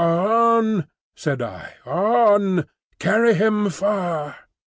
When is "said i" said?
1.15-1.75